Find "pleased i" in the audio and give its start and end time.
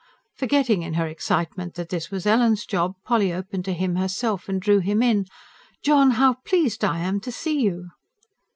6.43-7.01